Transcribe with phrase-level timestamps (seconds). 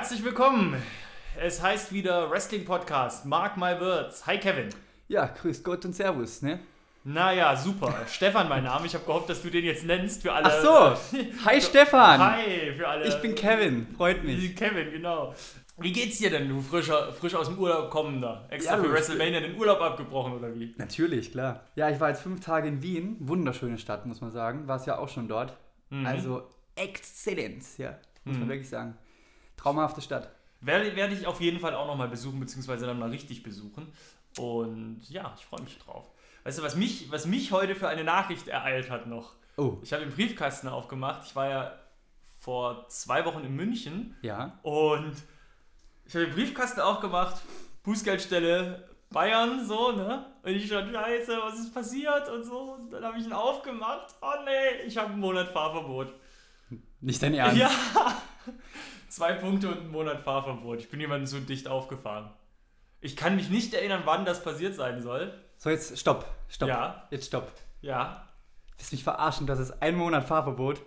[0.00, 0.82] Herzlich willkommen.
[1.38, 3.26] Es heißt wieder Wrestling Podcast.
[3.26, 4.26] Mark my words.
[4.26, 4.70] Hi Kevin.
[5.08, 6.60] Ja, grüß Gott und Servus, ne?
[7.04, 7.94] Naja, super.
[8.08, 8.86] Stefan, mein Name.
[8.86, 10.46] Ich habe gehofft, dass du den jetzt nennst für alle.
[10.46, 11.18] Ach so.
[11.44, 12.18] Hi Stefan.
[12.18, 13.08] Hi für alle.
[13.08, 13.88] Ich bin Kevin.
[13.94, 14.56] Freut mich.
[14.56, 15.34] Kevin, genau.
[15.76, 18.46] Wie geht's dir denn, du frischer, frisch aus dem Urlaub kommender?
[18.48, 20.74] Extra Ja, für WrestleMania den Urlaub abgebrochen oder wie?
[20.78, 21.60] Natürlich, klar.
[21.74, 23.16] Ja, ich war jetzt fünf Tage in Wien.
[23.20, 24.66] Wunderschöne Stadt, muss man sagen.
[24.66, 25.58] Warst ja auch schon dort.
[25.90, 26.06] Mhm.
[26.06, 27.98] Also exzellent, ja.
[28.24, 28.40] Muss Mhm.
[28.40, 28.96] man wirklich sagen.
[29.62, 30.30] Traumhafte Stadt.
[30.60, 33.92] Werde, werde ich auf jeden Fall auch nochmal besuchen, beziehungsweise dann mal richtig besuchen.
[34.38, 36.06] Und ja, ich freue mich drauf.
[36.44, 39.34] Weißt du, was mich, was mich heute für eine Nachricht ereilt hat noch?
[39.56, 41.22] Oh, Ich habe den Briefkasten aufgemacht.
[41.26, 41.78] Ich war ja
[42.40, 44.58] vor zwei Wochen in München ja.
[44.62, 45.14] und
[46.06, 47.42] ich habe den Briefkasten aufgemacht,
[47.82, 50.24] Bußgeldstelle Bayern, so, ne?
[50.42, 52.76] Und ich stand, scheiße, was ist passiert und so.
[52.78, 54.14] Und dann habe ich ihn aufgemacht.
[54.22, 56.14] Oh nee, ich habe einen Monat Fahrverbot.
[57.00, 57.56] Nicht dein Ernst.
[57.58, 57.70] Ja!
[59.10, 60.78] Zwei Punkte und einen Monat Fahrverbot.
[60.78, 62.30] Ich bin jemandem zu dicht aufgefahren.
[63.00, 65.34] Ich kann mich nicht erinnern, wann das passiert sein soll.
[65.56, 66.32] So, jetzt stopp.
[66.48, 66.68] Stopp.
[66.68, 67.08] Ja.
[67.10, 67.50] Jetzt stopp.
[67.80, 68.28] Ja.
[68.78, 69.48] Willst mich verarschen?
[69.48, 70.80] Das ist ein Monat Fahrverbot.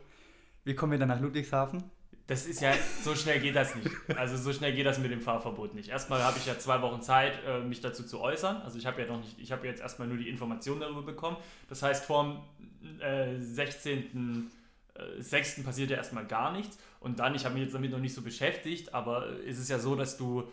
[0.63, 1.83] Wie kommen wir dann nach Ludwigshafen?
[2.27, 3.89] Das ist ja, so schnell geht das nicht.
[4.15, 5.89] Also so schnell geht das mit dem Fahrverbot nicht.
[5.89, 8.61] Erstmal habe ich ja zwei Wochen Zeit, äh, mich dazu zu äußern.
[8.61, 11.35] Also ich habe ja noch nicht, ich habe jetzt erstmal nur die Informationen darüber bekommen.
[11.67, 12.41] Das heißt, vor
[12.81, 14.49] dem äh, 16.
[14.95, 15.63] äh, 6.
[15.63, 16.77] passiert ja erstmal gar nichts.
[16.99, 19.79] Und dann, ich habe mich jetzt damit noch nicht so beschäftigt, aber es ist ja
[19.79, 20.43] so, dass du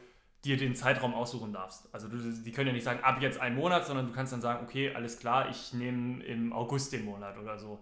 [0.44, 1.88] dir den Zeitraum aussuchen darfst.
[1.92, 4.40] Also du, die können ja nicht sagen, ab jetzt ein Monat, sondern du kannst dann
[4.40, 7.78] sagen, okay, alles klar, ich nehme im August den Monat oder so.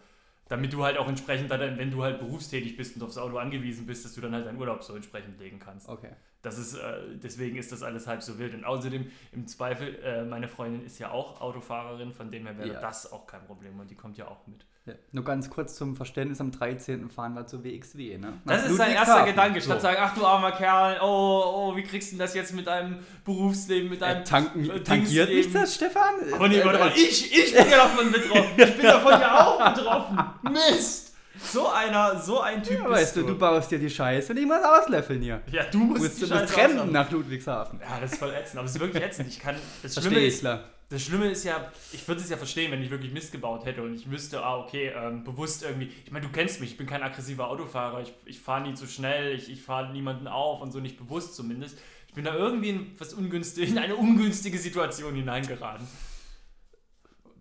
[0.48, 3.87] Damit du halt auch entsprechend, dann, wenn du halt berufstätig bist und aufs Auto angewiesen
[3.87, 5.89] bist, dass du dann halt deinen Urlaub so entsprechend legen kannst.
[5.89, 6.11] Okay.
[6.43, 8.54] Das ist, äh, deswegen ist das alles halb so wild.
[8.54, 12.72] Und außerdem, im Zweifel, äh, meine Freundin ist ja auch Autofahrerin, von dem her wäre
[12.75, 12.81] Ja.
[12.81, 14.65] das auch kein Problem und die kommt ja auch mit.
[14.88, 14.94] Ja.
[15.12, 17.10] Nur ganz kurz zum Verständnis, am 13.
[17.10, 18.32] fahren wir zur WXW, ne?
[18.47, 19.25] Das ist sein erster.
[19.25, 19.82] Gedanke, statt So.
[19.82, 22.97] sagen, ach du armer Kerl, oh, oh, wie kriegst du denn das jetzt mit deinem
[23.25, 26.15] Berufsleben, mit deinem Äh, tanken, äh, tankiert mich das, Stefan?
[26.34, 28.53] Aber nee, Äh, warte mal, äh, ich, ich bin ja davon betroffen.
[28.56, 30.19] Ich bin davon ja auch betroffen.
[30.53, 31.09] Mist!
[31.41, 34.38] So einer, so ein Typ Ja, bist weißt du, du baust dir die Scheiße und
[34.38, 35.41] ich muss auslöffeln hier.
[35.53, 37.78] Ja, du musst Musst die du Scheiße das trennen nach Ludwigshafen.
[37.81, 39.28] Ja, das ist voll ätzend, aber es ist wirklich ätzend.
[39.28, 40.44] Ich kann, das Schlimme ist.
[40.91, 43.82] Das Schlimme ist ja, ich würde es ja verstehen, wenn ich wirklich Mist gebaut hätte
[43.82, 46.87] und ich wüsste, ah, okay, ähm, bewusst irgendwie, ich meine, du kennst mich, ich bin
[46.87, 50.72] kein aggressiver Autofahrer, ich, ich fahre nie zu schnell, ich, ich fahre niemanden auf und
[50.72, 51.78] so nicht bewusst zumindest.
[52.06, 55.87] Ich bin da irgendwie in, was ungünstig, in eine ungünstige Situation hineingeraten.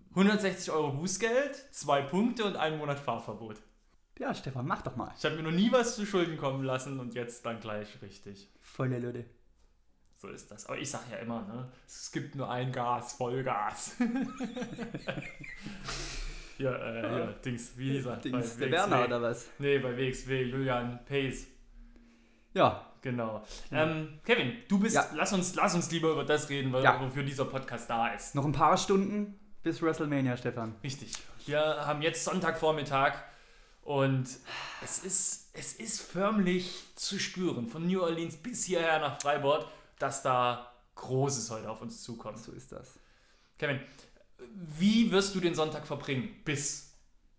[0.09, 3.61] 160 Euro Bußgeld, zwei Punkte und einen Monat Fahrverbot.
[4.19, 5.13] Ja, Stefan, mach doch mal.
[5.17, 8.49] Ich habe mir noch nie was zu Schulden kommen lassen und jetzt dann gleich richtig.
[8.61, 9.25] Volle Leute.
[10.19, 10.65] So ist das.
[10.65, 11.69] Aber ich sag ja immer, ne?
[11.85, 13.95] Es gibt nur ein Gas, Vollgas.
[16.57, 18.17] ja, äh, ja, Dings, wie hieß er?
[18.17, 19.47] Dings, Bei der Werner oder was?
[19.59, 21.47] Nee, bei WXW, Julian Pace.
[22.53, 23.41] Ja, Genau.
[23.71, 25.05] Ähm, Kevin, du bist, Ja.
[25.15, 26.99] lass, uns, lass uns lieber über das reden, weil, Ja.
[26.99, 28.35] wofür dieser Podcast da ist.
[28.35, 30.75] noch ein paar Stunden bis WrestleMania, Stefan.
[30.83, 31.13] Richtig.
[31.45, 33.13] Wir haben jetzt Sonntagvormittag
[33.83, 34.25] und
[34.83, 39.65] es ist, es ist förmlich zu spüren, von New Orleans bis hierher nach Freiburg,
[39.99, 42.39] dass da Großes heute auf uns zukommt.
[42.39, 42.99] So ist das.
[43.57, 43.79] Kevin,
[44.77, 46.93] wie wirst du den Sonntag verbringen bis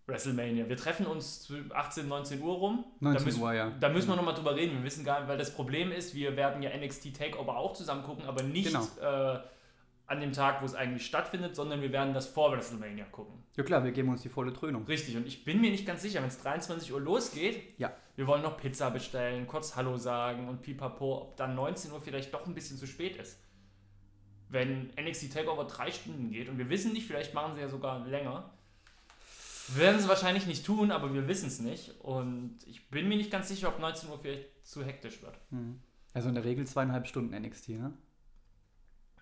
[0.07, 0.67] WrestleMania?
[0.69, 2.85] Wir treffen uns zu 18, 19 Uhr rum.
[2.99, 3.69] 19 da müssen, Uhr, ja.
[3.79, 4.77] Da müssen wir nochmal drüber reden.
[4.77, 8.03] Wir wissen gar nicht, weil das Problem ist, wir werden ja NXT Takeover auch zusammen
[8.03, 8.87] gucken, aber nicht Genau.
[9.01, 9.39] äh,
[10.07, 13.43] an dem Tag, wo es eigentlich stattfindet, sondern wir werden das vor WrestleMania gucken.
[13.55, 14.85] Ja klar, wir geben uns die volle Dröhnung.
[14.85, 17.91] Richtig, und ich bin mir nicht ganz sicher, wenn es 23 Uhr losgeht, Ja.
[18.19, 22.33] Wir wollen noch Pizza bestellen, kurz Hallo sagen und pipapo, ob dann 19 Uhr vielleicht
[22.33, 23.39] doch ein bisschen zu spät ist.
[24.49, 28.05] Wenn NXT Takeover drei Stunden geht und wir wissen nicht, vielleicht machen sie ja sogar
[28.05, 28.49] länger.
[29.69, 31.97] Werden sie wahrscheinlich nicht tun, aber wir wissen es nicht.
[32.01, 35.39] Und ich bin mir nicht ganz sicher, ob 19 Uhr vielleicht zu hektisch wird.
[35.51, 35.79] Mhm.
[36.13, 37.93] Also in der Regel zweieinhalb Stunden NXT, ne?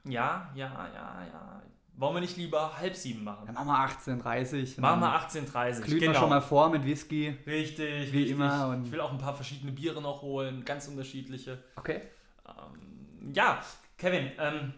[0.06, 1.64] Ja, ja, ja, ja.
[2.00, 3.48] Wollen wir nicht lieber halb sieben machen?
[3.48, 6.14] Dann machen wir 18.30 Machen wir 18.30 Glühen genau.
[6.14, 7.36] wir schon mal vor mit Whisky.
[7.48, 8.32] Richtig, Wie richtig.
[8.32, 11.64] immer und- ich will auch ein paar verschiedene Biere noch holen, ganz unterschiedliche.
[11.76, 12.02] Okay.
[12.48, 13.60] Ähm, ja,
[13.98, 14.74] Kevin, ähm,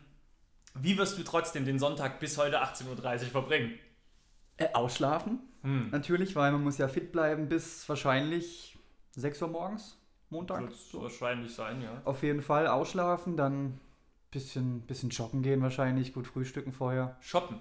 [0.76, 2.88] wie wirst du trotzdem den Sonntag bis heute 18.30
[3.26, 3.74] Uhr verbringen?
[4.58, 5.90] Äh, ausschlafen, Hm.
[5.92, 8.78] natürlich, weil man muss ja fit bleiben bis wahrscheinlich
[9.12, 9.98] 6 Uhr morgens,
[10.30, 10.62] Montag.
[10.62, 12.02] Wird wahrscheinlich sein, ja.
[12.06, 13.80] Auf jeden Fall ausschlafen, dann
[14.32, 17.18] bisschen, bisschen joggen gehen wahrscheinlich, gut frühstücken vorher.
[17.22, 17.60] Shoppen.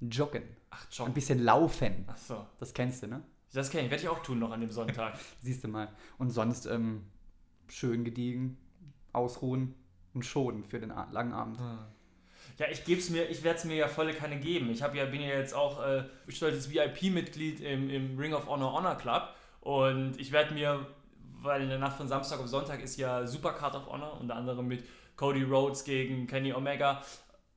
[0.00, 0.42] Joggen.
[0.70, 1.14] Ach, Ein joggen.
[1.14, 2.04] bisschen laufen.
[2.06, 2.46] Ach so.
[2.58, 3.22] Das kennst du, ne?
[3.52, 5.18] Das kenne ich, werde ich auch tun noch an dem Sonntag.
[5.42, 5.88] Siehst du mal.
[6.18, 7.04] Und sonst ähm,
[7.68, 8.56] schön gediegen,
[9.12, 9.74] ausruhen
[10.14, 11.58] und schonen für den langen Abend.
[12.58, 14.70] Ja, ich geb's mir, ich werde es mir ja volle Kanne geben.
[14.70, 18.72] Ich hab ja, bin ja jetzt auch äh, stolzes VIP-Mitglied im, im Ring of Honor
[18.72, 20.86] Honor Club und ich werde mir
[21.42, 24.66] weil in der Nacht von Samstag auf Sonntag ist ja Supercard of Honor, unter anderem
[24.68, 24.84] mit
[25.20, 27.02] Cody Rhodes gegen Kenny Omega.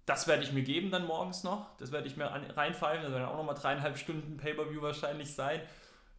[0.05, 1.67] Das werde ich mir geben dann morgens noch.
[1.77, 3.03] Das werde ich mir reinfallen.
[3.03, 5.61] Das werden auch nochmal dreieinhalb Stunden Pay-Per-View wahrscheinlich sein.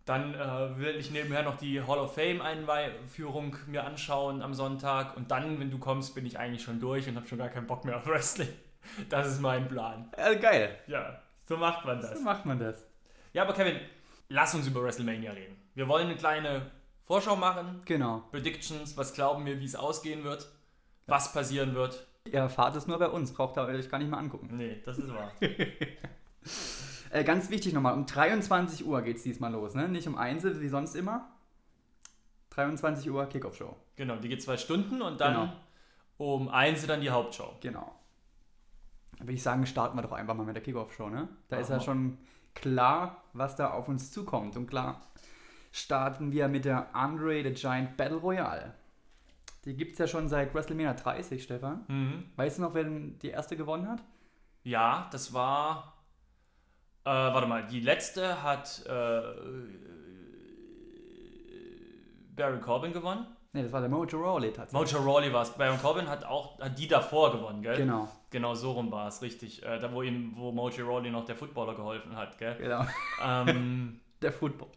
[0.07, 5.19] Dann äh, will ich nebenher noch die Hall of Fame-Einführung mir anschauen am Sonntag.
[5.19, 7.67] Und dann, wenn du kommst, bin ich eigentlich schon durch und habe schon gar keinen
[7.67, 8.49] Bock mehr auf Wrestling.
[9.09, 10.11] Das ist mein Plan.
[10.17, 10.79] Ja, geil.
[10.87, 12.19] Ja, so macht man das.
[12.19, 12.87] So macht man das.
[13.33, 13.81] Ja, aber Kevin,
[14.29, 15.57] lass uns über WrestleMania reden.
[15.75, 16.71] Wir wollen eine kleine
[17.07, 17.81] Vorschau machen.
[17.87, 18.25] Genau.
[18.31, 20.47] Predictions, was glauben wir, wie es ausgehen wird,
[21.07, 22.07] was passieren wird.
[22.27, 24.49] Ihr erfahrt es nur bei uns, braucht ihr euch gar nicht mal angucken.
[24.57, 25.33] Nee, das ist wahr.
[27.11, 29.89] Äh, ganz wichtig nochmal, um 23 Uhr geht es diesmal los, ne?
[29.89, 31.31] Nicht um 1 wie sonst immer.
[32.51, 33.77] 23 Uhr Kickoff-Show.
[33.95, 35.53] genau, die geht zwei Stunden und dann Genau.
[36.19, 37.55] um eins dann die Hauptshow.
[37.61, 37.95] Genau.
[39.19, 41.29] Dann würde ich sagen, starten wir doch einfach mal mit der Kickoff-Show, ne?
[41.49, 42.19] Da ist ja schon
[42.55, 44.57] klar, was da auf uns zukommt.
[44.57, 45.01] Und klar,
[45.71, 48.75] starten wir mit der Andre the Giant Battle Royale.
[49.65, 51.85] Die gibt es ja schon seit WrestleMania 30, Stefan.
[51.89, 52.25] Mhm.
[52.37, 54.03] Weißt du noch, wer die erste gewonnen hat?
[54.63, 55.95] Ja, das war.
[57.05, 59.21] Äh, warte mal, die letzte hat äh,
[62.35, 63.27] Baron Corbin gewonnen.
[63.53, 64.93] Ne, das war der Mojo Rawley tatsächlich.
[64.93, 65.51] Mojo Rawley war es.
[65.51, 67.77] Baron Corbin hat auch hat die davor gewonnen, gell?
[67.77, 69.63] Genau, Genau so rum war es, richtig.
[69.63, 72.57] Äh, da, wo ihm, wo Mojo Rawley noch der Footballer geholfen hat, gell?
[72.57, 72.85] genau.
[73.25, 74.69] ähm, Der Football.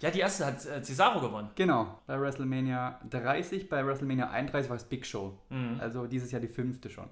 [0.00, 1.50] Ja, die erste hat äh, Cesaro gewonnen.
[1.54, 5.38] Genau, bei WrestleMania 30, bei WrestleMania 31 war es Big Show.
[5.50, 5.78] Mhm.
[5.80, 7.08] Also dieses Jahr die fünfte schon.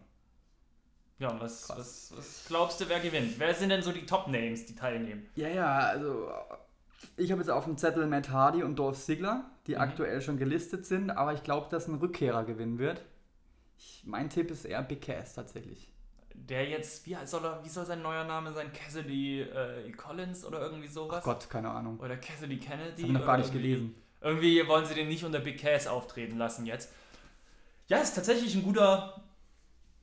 [1.19, 3.39] Ja, und was, was, was glaubst du, wer gewinnt?
[3.39, 5.27] Wer sind denn so die Top-Names, die teilnehmen?
[5.37, 6.29] Ja, ja, also
[7.17, 9.81] ich habe jetzt auf dem Zettel Matt Hardy und Dolph Ziggler, die Mhm.
[9.81, 13.05] aktuell schon gelistet sind, aber ich glaube, dass ein Rückkehrer gewinnen wird.
[13.79, 15.91] Ich, mein Tipp ist eher Big Cass tatsächlich.
[16.35, 18.73] Der jetzt, wie soll, er, wie soll sein neuer Name sein?
[18.73, 21.21] Cassidy äh, Collins oder irgendwie sowas?
[21.21, 21.99] Ach Gott, keine Ahnung.
[22.01, 22.91] Oder Cassidy Kennedy?
[22.91, 23.95] Das habe ich noch gar nicht gelesen.
[24.21, 26.93] Irgendwie wollen sie den nicht unter Big Cass auftreten lassen jetzt.
[27.89, 29.23] Ja, ist tatsächlich ein guter,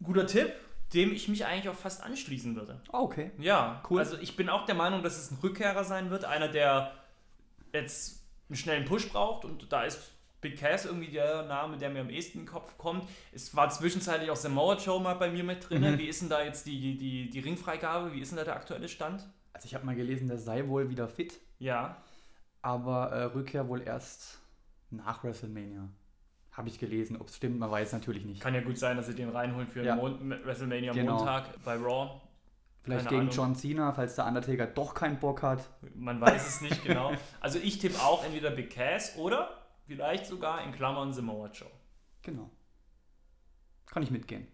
[0.02, 0.52] guter Tipp,
[0.94, 2.82] dem ich mich eigentlich auch fast anschließen würde.
[2.92, 3.32] Oh, okay.
[3.38, 4.00] Ja, Cool.
[4.00, 6.26] Also ich bin auch der Meinung, dass es ein Rückkehrer sein wird.
[6.26, 6.94] Einer, der
[7.74, 10.12] jetzt einen schnellen Push braucht und da ist
[10.42, 13.08] Big Cass irgendwie der Name, der mir am ehesten in den Kopf kommt.
[13.32, 15.82] Es war zwischenzeitlich auch Samoa Joe mal bei mir mit drin.
[15.82, 15.98] Mhm.
[16.00, 18.14] Wie ist denn da jetzt die, die, die Ringfreigabe?
[18.14, 19.24] Wie ist denn da der aktuelle Stand?
[19.54, 21.98] Also ich habe mal gelesen, der sei wohl wieder fit, Ja.
[22.62, 24.40] aber äh, Rückkehr wohl erst
[24.90, 25.88] nach WrestleMania.
[26.52, 27.18] Habe ich gelesen.
[27.22, 28.42] Ob es stimmt, man weiß natürlich nicht.
[28.42, 29.98] Kann ja gut sein, dass sie den reinholen für Ja.
[30.02, 31.18] WrestleMania Genau.
[31.18, 32.20] Montag bei Raw.
[32.84, 33.36] Vielleicht keine gegen Ahnung.
[33.36, 35.70] John Cena, falls der Undertaker doch keinen Bock hat.
[35.96, 37.12] Man weiß es nicht genau.
[37.40, 41.70] Also ich tippe auch entweder Big Cass oder vielleicht sogar in Klammern Samoa Joe.
[42.22, 42.50] Genau.
[43.88, 44.48] Kann ich mitgehen.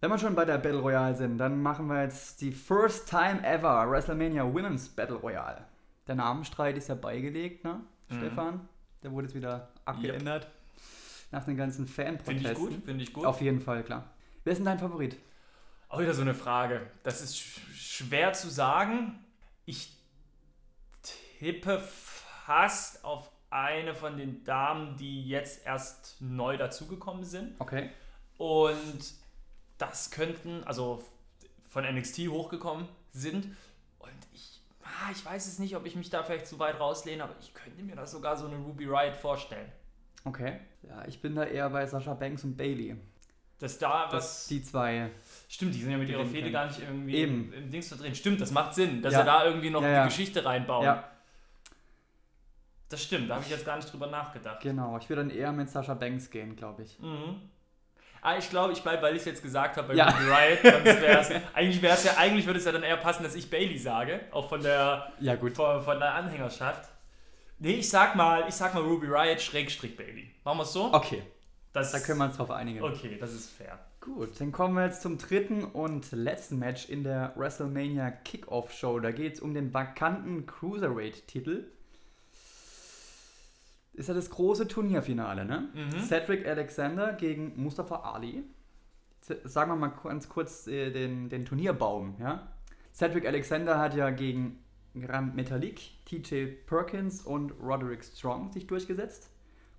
[0.00, 3.42] Wenn wir schon bei der Battle Royale sind, dann machen wir jetzt die First Time
[3.46, 5.64] Ever WrestleMania Women's Battle Royale.
[6.06, 8.18] Der Namenstreit ist ja beigelegt, ne, Mhm.
[8.18, 8.68] Stefan?
[9.02, 10.46] Der wurde jetzt wieder abgeändert.
[11.32, 12.52] Nach den ganzen Finde Fanprotesten.
[12.52, 13.26] ich gut, finde ich gut.
[13.26, 14.08] Auf jeden Fall, klar.
[14.44, 15.16] Wer ist denn dein Favorit?
[15.88, 16.88] Auch wieder so eine Frage.
[17.02, 19.24] Das ist sch schwer zu sagen.
[19.64, 19.92] Ich
[21.02, 21.80] tippe
[22.46, 27.54] fast auf eine von den Damen, die jetzt erst neu dazugekommen sind.
[27.58, 27.90] Okay.
[28.38, 29.14] Und
[29.78, 31.02] das könnten, also
[31.68, 33.46] von NXT hochgekommen sind.
[33.98, 37.22] Und ich, ah, ich weiß es nicht, ob ich mich da vielleicht zu weit rauslehne,
[37.24, 39.70] aber ich könnte mir das sogar so eine Ruby Riot vorstellen.
[40.24, 40.60] Okay.
[40.82, 42.96] Ja, ich bin da eher bei Sascha Banks und Bailey.
[43.58, 44.46] Dass da Das was.
[44.48, 45.10] die zwei.
[45.48, 47.52] Stimmt, die sind ja mit ihrer Fehde gar nicht irgendwie Eben.
[47.52, 48.14] im, im Dings da drin.
[48.14, 49.20] Stimmt, das macht Sinn, dass Ja.
[49.20, 50.04] er da irgendwie noch Ja, die ja.
[50.04, 50.84] Geschichte reinbauen.
[50.84, 51.04] Ja,
[52.88, 54.60] Das stimmt, da habe ich jetzt gar nicht drüber nachgedacht.
[54.60, 54.96] genau.
[54.98, 56.98] Ich würde dann eher mit Sascha Banks gehen, glaube ich.
[57.00, 57.40] Mhm.
[58.22, 60.08] Ah, ich glaube, ich bleibe, weil ich es jetzt gesagt habe bei Ja.
[60.08, 60.58] Ruby Riot.
[60.62, 63.48] Sonst wär's, eigentlich wäre es ja, eigentlich würde es ja dann eher passen, dass ich
[63.50, 65.54] Bailey sage, auch von der, Ja, gut.
[65.54, 66.88] von, von der Anhängerschaft.
[67.58, 70.30] Nee, ich sag mal, ich sag mal Ruby Riot Schrägstrich Bailey.
[70.44, 70.92] Machen wir es so?
[70.92, 71.22] Okay,
[71.72, 72.82] Das, da können wir uns drauf einigen.
[72.82, 73.78] Okay, das ist fair.
[74.00, 79.00] Gut, dann kommen wir jetzt zum dritten und letzten Match in der WrestleMania Kickoff Show.
[79.00, 81.64] Da geht es um den vakanten Cruiserweight-Titel.
[83.96, 85.68] Ist ja das große Turnierfinale, ne?
[85.74, 86.00] Mhm.
[86.00, 88.44] Cedric Alexander gegen Mustafa Ali.
[89.22, 92.46] Z- Sagen wir mal ganz kurz äh, den, den Turnierbaum, ja?
[92.94, 94.62] Cedric Alexander hat ja gegen
[94.98, 99.30] Grand Metalik, TJ Perkins und Roderick Strong sich durchgesetzt.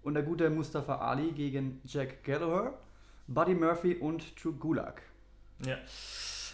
[0.04, 2.78] Und der gute Mustafa Ali gegen Jack Gallagher,
[3.28, 5.02] Buddy Murphy und Drew Gulak.
[5.66, 5.78] Ja.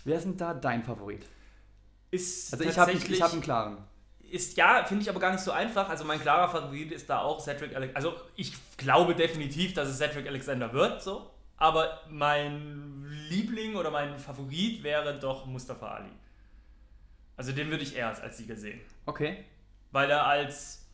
[0.05, 1.25] Wer ist denn da dein Favorit?
[2.11, 3.77] Ist Also ich habe ich hab einen klaren.
[4.33, 5.87] Ist ja, finde ich aber gar nicht so einfach.
[5.89, 7.95] Also mein klarer Favorit ist da auch Cedric Alexander.
[7.95, 11.29] Also ich glaube definitiv, dass es Cedric Alexander wird, so.
[11.55, 16.09] Aber mein Liebling oder mein Favorit wäre doch Mustafa Ali.
[17.37, 18.81] Also den würde ich eher als Sieger sehen.
[19.05, 19.45] Okay.
[19.91, 20.87] Weil er als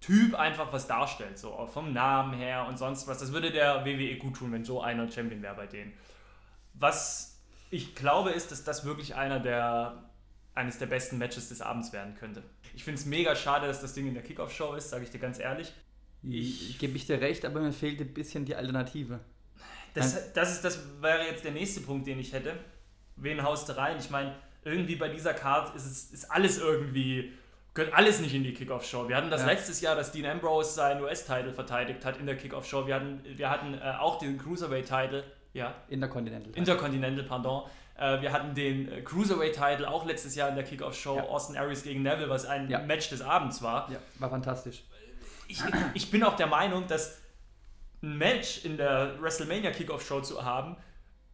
[0.00, 3.18] Typ einfach was darstellt, so vom Namen her und sonst was.
[3.18, 5.94] Das würde der WWE gut tun, wenn so einer Champion wäre bei denen.
[6.74, 7.40] Was
[7.72, 10.07] ich glaube, ist, dass das wirklich einer der
[10.58, 12.42] eines der besten Matches des Abends werden könnte.
[12.74, 15.18] Ich finde es mega schade, dass das Ding in der Kickoff-Show ist, sage ich dir
[15.20, 15.72] ganz ehrlich.
[16.22, 19.20] Ich gebe ich dir recht, aber mir fehlt ein bisschen die Alternative.
[19.94, 22.54] Das, das, ist, das wäre jetzt der nächste Punkt, den ich hätte.
[23.16, 23.96] Wen haust du rein?
[23.98, 24.34] Ich meine,
[24.64, 27.32] irgendwie bei dieser Card ist, es, ist alles irgendwie,
[27.74, 29.08] gehört alles nicht in die Kickoff-Show.
[29.08, 29.46] Wir hatten das Ja.
[29.48, 32.86] letztes Jahr, dass Dean Ambrose seinen US-Title verteidigt hat in der Kickoff-Show.
[32.86, 35.24] Wir hatten, wir hatten äh, auch den Cruiserweight-Title,
[35.54, 36.52] ja, Intercontinental.
[36.54, 37.62] Intercontinental, pardon.
[37.98, 41.22] Äh, wir hatten den äh, Cruiserweight-Title auch letztes Jahr in der Kickoff-Show, Ja.
[41.24, 42.78] Austin Aries gegen Neville, was ein Ja.
[42.80, 43.90] Match des Abends war.
[43.90, 44.84] ja, war fantastisch.
[45.48, 45.62] Ich,
[45.94, 47.18] ich bin auch der Meinung, dass
[48.02, 50.76] ein Match in der WrestleMania Kickoff Show zu haben,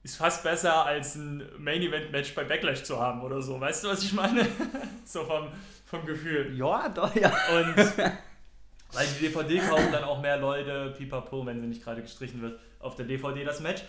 [0.02, 3.60] ist fast besser als ein Main Event Match bei Backlash zu haben oder so.
[3.60, 4.46] Weißt du, was ich meine?
[5.04, 5.48] so vom,
[5.86, 6.54] vom Gefühl.
[6.56, 7.28] Ja, doch, ja.
[7.28, 7.76] Und
[8.92, 12.58] weil die DVD kaufen dann auch mehr Leute, pipapo, wenn sie nicht gerade gestrichen wird,
[12.80, 13.82] auf der DVD das Match.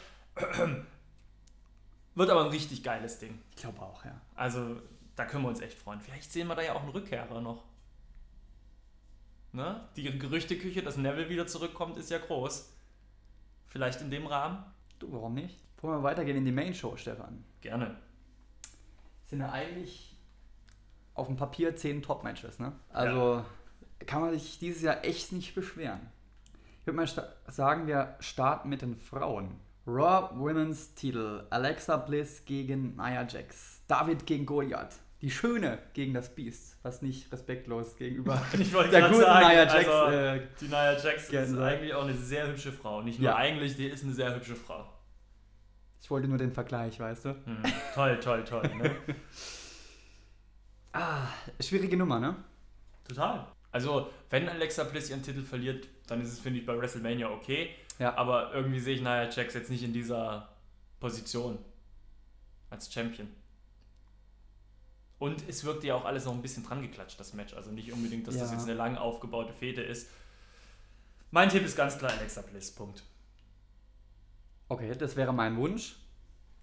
[2.16, 3.40] Wird aber ein richtig geiles Ding.
[3.52, 4.20] Ich glaube auch, ja.
[4.36, 4.82] Also,
[5.16, 6.00] da können wir uns echt freuen.
[6.02, 7.66] Vielleicht sehen wir da ja auch einen Rückkehrer noch.
[9.52, 9.88] Ne?
[9.96, 12.74] Die Gerüchteküche, dass Neville wieder zurückkommt, ist ja groß.
[13.68, 14.64] Vielleicht in dem Rahmen?
[15.00, 15.60] Du, warum nicht?
[15.82, 17.44] Wollen wir weitergehen in die Main Show, Stefan?
[17.62, 17.98] Gerne.
[19.26, 20.18] Sind ja eigentlich
[21.14, 22.74] auf dem Papier 10 Top-Matches, ne?
[22.90, 23.46] Also
[24.06, 26.10] kann man sich dieses Jahr echt nicht beschweren.
[26.82, 27.08] Ich würde mal
[27.48, 29.60] sagen, wir starten mit den Frauen.
[29.88, 31.44] Raw Women's Titel.
[31.50, 33.82] Alexa Bliss gegen Nia Jax.
[33.88, 34.96] David gegen Goliath.
[35.22, 36.78] Die Schöne gegen das Biest.
[36.84, 38.60] Was nicht respektlos gegenüber der
[39.10, 39.76] guten sagen, Nia Jax.
[39.88, 41.60] also, äh, Die Nia Jax ist sagen.
[41.60, 43.02] eigentlich auch eine sehr hübsche Frau.
[43.02, 43.36] Nicht nur Ja.
[43.36, 44.86] eigentlich, die ist eine sehr hübsche Frau.
[46.02, 47.30] ich wollte nur den Vergleich, weißt du?
[47.46, 47.58] Hm.
[47.94, 48.70] toll, toll, toll.
[48.78, 48.96] Ne?
[50.98, 51.28] Ah,
[51.60, 52.38] schwierige Nummer, ne?
[53.06, 53.46] Total.
[53.74, 57.72] Also, wenn Alexa Bliss ihren Titel verliert, dann ist es, finde ich, bei WrestleMania okay.
[58.00, 58.16] Ja.
[58.18, 60.50] Aber irgendwie sehe ich Nia Jax jetzt nicht in dieser
[61.00, 61.58] Position
[62.70, 63.28] als Champion.
[65.18, 67.54] Und es wirkte ja auch alles noch ein bisschen dran geklatscht, das Match.
[67.54, 68.56] Also nicht unbedingt, dass das Ja.
[68.58, 70.10] jetzt eine lang aufgebaute Fete ist.
[71.32, 72.72] Mein Tipp ist ganz klar Alexa Bliss.
[72.74, 73.04] Punkt.
[74.68, 75.96] Okay, das wäre mein Wunsch.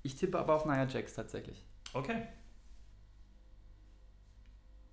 [0.03, 1.63] Ich tippe aber auf Nia Jax tatsächlich.
[1.95, 2.27] Okay.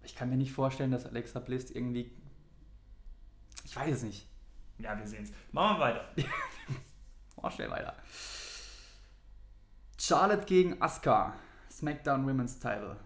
[0.03, 2.11] Ich kann mir nicht vorstellen, dass Alexa Bliss irgendwie.
[3.65, 4.25] Ich weiß es nicht.
[4.79, 5.31] Ja, wir sehen es.
[5.51, 6.09] Machen wir weiter.
[7.41, 7.95] Oh, schnell weiter.
[9.97, 11.33] Charlotte gegen Asuka.
[11.71, 12.97] SmackDown Women's Title.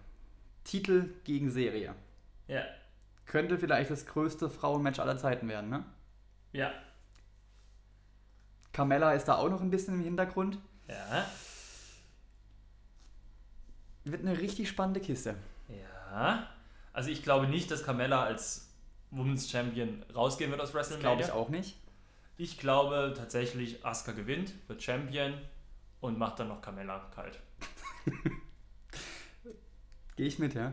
[0.64, 1.94] Titel gegen Serie.
[2.48, 2.64] Ja.
[3.26, 5.84] Könnte vielleicht das größte Frauenmatch aller Zeiten werden, ne?
[6.52, 6.72] Ja.
[8.72, 10.58] Carmella ist da auch noch ein bisschen im Hintergrund.
[10.88, 11.26] Ja.
[14.02, 15.36] Wird eine richtig spannende Kiste.
[15.68, 16.48] Ja.
[16.92, 18.73] Also ich glaube nicht, dass Carmella als
[19.16, 21.08] Women's Champion rausgehen wird aus WrestleMania.
[21.14, 21.76] glaube ich auch nicht.
[22.36, 25.34] Ich glaube tatsächlich, Asuka gewinnt, wird Champion
[26.00, 27.38] und macht dann noch Carmella kalt.
[30.16, 30.72] Gehe ich mit, ja?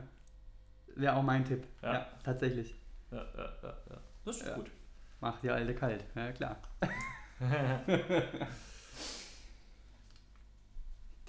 [0.96, 1.66] Wäre auch mein Tipp.
[1.82, 1.94] Ja.
[1.94, 2.76] Ja, tatsächlich.
[3.12, 3.98] Ja, ja, ja, ja.
[4.26, 4.56] Das ist Ja.
[4.56, 4.72] gut.
[5.20, 6.04] Macht die alte kalt.
[6.16, 6.58] Ja, klar.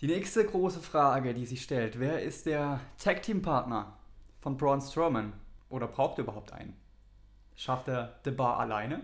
[0.01, 3.97] Die nächste große Frage, die sich stellt, wer ist der Tag Team Partner
[4.41, 5.33] von Braun Strowman?
[5.69, 6.77] Oder braucht er überhaupt einen?
[7.57, 9.03] Schafft er The Bar alleine?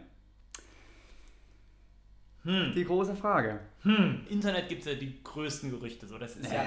[2.45, 2.73] Hm.
[2.75, 3.61] Die große Frage.
[3.83, 4.26] Hm.
[4.31, 6.07] Internet gibt es ja die größten Gerüchte.
[6.07, 6.19] So.
[6.19, 6.67] Das ist ja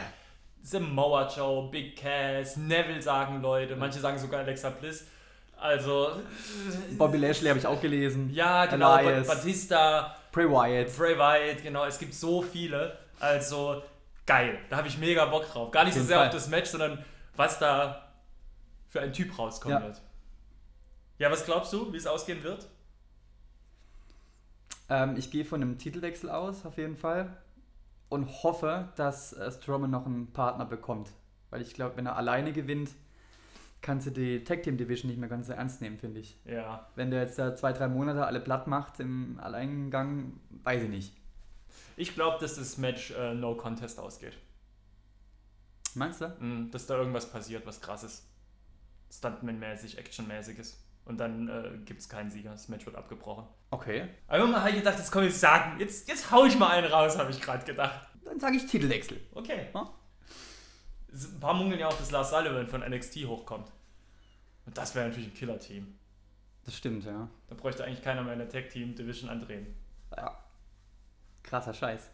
[0.61, 5.07] Samoa Joe, Big Cass, Neville sagen Leute, manche sagen sogar Alexa Bliss.
[5.59, 6.11] Also,
[6.97, 8.31] Bobby Lashley habe ich auch gelesen.
[8.33, 9.27] ja, genau, Elias.
[9.27, 10.95] Ba- Batista, Bray Wyatt.
[10.97, 12.97] Bray Wyatt, genau, es gibt so viele.
[13.19, 13.83] Also,
[14.25, 14.57] geil.
[14.71, 15.69] Da habe ich mega Bock drauf.
[15.71, 16.27] Gar nicht so sehr Fall.
[16.27, 17.03] auf das Match, sondern
[17.35, 18.07] was da
[18.89, 19.83] für ein Typ rauskommen Ja.
[19.85, 20.01] wird.
[21.21, 22.67] Ja, was glaubst du, wie es ausgehen wird?
[24.89, 27.37] Ähm, ich gehe von einem Titelwechsel aus, auf jeden Fall.
[28.09, 31.11] Und hoffe, dass äh, Strowman noch einen Partner bekommt.
[31.51, 32.89] Weil ich glaube, wenn er alleine gewinnt,
[33.83, 36.39] kannst du die Tag Team Division nicht mehr ganz so ernst nehmen, finde ich.
[36.43, 36.89] Ja.
[36.95, 41.13] Wenn der jetzt da zwei, drei Monate alle platt macht im Alleingang, weiß ich nicht.
[41.97, 44.39] Ich glaube, dass das Match äh, No Contest ausgeht.
[45.93, 46.29] Meinst du?
[46.39, 48.27] Mm, Dass da irgendwas passiert, was krasses.
[49.11, 50.77] Stuntman-mäßig, Action-mäßiges.
[51.05, 52.51] Und dann äh, gibt es keinen Sieger.
[52.51, 53.45] Das Match wird abgebrochen.
[53.71, 54.07] Okay.
[54.27, 55.79] Aber habe ich gedacht, jetzt komm ich sagen.
[55.79, 58.07] Jetzt, jetzt hau ich mal einen raus, habe ich gerade gedacht.
[58.23, 59.19] Dann sage ich Titelwechsel.
[59.33, 59.67] Okay.
[61.11, 63.71] Es- Ein paar munkeln ja auch, dass Lars Sullivan von NXT hochkommt.
[64.65, 65.95] Und das wäre natürlich ein Killer-Team.
[66.65, 67.27] Das stimmt, ja.
[67.47, 69.73] Da bräuchte eigentlich keiner mehr in der Tag-Team-Division andrehen.
[70.15, 70.37] Ja.
[71.41, 72.09] Krasser Scheiß.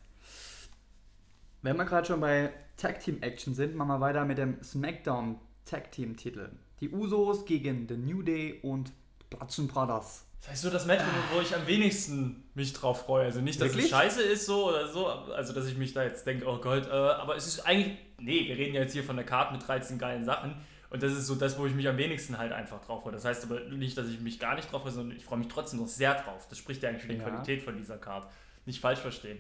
[1.62, 5.38] Wenn wir gerade schon bei Tag Team Action sind, machen wir weiter mit dem SmackDown
[5.66, 6.50] Tag Team Titel.
[6.80, 8.92] Die Usos gegen The New Day und
[9.30, 10.24] Bludgeon Brothers.
[10.42, 11.04] Das heißt so das Match,
[11.34, 13.26] wo ich am wenigsten mich drauf freue.
[13.26, 13.86] Also nicht, dass Wirklich?
[13.86, 16.86] es scheiße ist so oder so, also dass ich mich da jetzt denke, oh Gott,
[16.88, 19.68] äh, aber es ist eigentlich, nee, wir reden ja jetzt hier von der Karte mit
[19.68, 20.54] 13 geilen Sachen
[20.90, 23.12] und das ist so das, wo ich mich am wenigsten halt einfach drauf freue.
[23.14, 25.48] Das heißt aber nicht, dass ich mich gar nicht drauf freue, sondern ich freue mich
[25.50, 26.48] trotzdem noch sehr drauf.
[26.48, 27.24] Das spricht ja eigentlich für die Ja.
[27.28, 28.28] Qualität von dieser Karte.
[28.66, 29.40] Nicht falsch verstehen.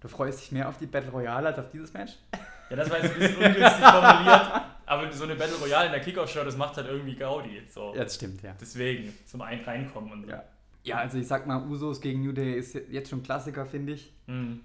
[0.00, 2.12] Du freust dich mehr auf die Battle Royale als auf dieses Match?
[2.70, 4.50] Ja, das war jetzt ein bisschen ungünstig formuliert,
[4.88, 7.62] aber so eine Battle Royale in der Kickoff-Show, das macht halt irgendwie Gaudi.
[7.68, 7.92] So.
[7.94, 8.54] Ja, das stimmt, ja.
[8.60, 10.30] Deswegen, zum ein reinkommen und so.
[10.30, 10.44] Ja.
[10.84, 14.12] Ja, also ich sag mal, Usos gegen New Day ist jetzt schon Klassiker, finde ich.
[14.26, 14.60] Mhm.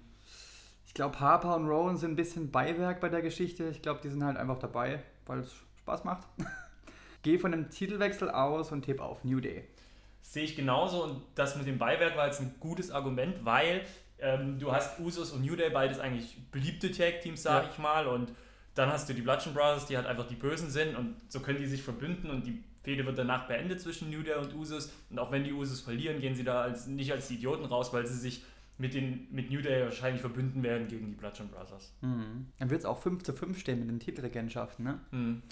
[0.86, 3.68] Ich glaube, Harper und Rowan sind ein bisschen Beiwerk bei der Geschichte.
[3.68, 6.26] Ich glaube, die sind halt einfach dabei, weil es Spaß macht.
[7.22, 9.64] Geh von dem Titelwechsel aus und tipp auf New Day.
[10.22, 13.82] Sehe ich genauso und das mit dem Beiwerk war jetzt ein gutes Argument, weil
[14.18, 17.70] ähm, du hast Usos und New Day, beides eigentlich beliebte Tag-Teams, sage Ja.
[17.72, 18.30] ich mal, und
[18.74, 21.58] dann hast du die Bludgeon Brothers, die halt einfach die Bösen sind und so können
[21.58, 25.18] die sich verbünden und die Fehde wird danach beendet zwischen New Day und Usos und
[25.18, 28.06] auch wenn die Usos verlieren, gehen sie da als, nicht als die Idioten raus, weil
[28.06, 28.44] sie sich
[28.76, 31.92] mit, den, mit New Day wahrscheinlich verbünden werden gegen die Bludgeon Brothers.
[32.02, 32.46] Mhm.
[32.58, 35.00] Dann wird es auch 5 zu 5 stehen mit den Titelregentschaften, ne?
[35.10, 35.42] Hm.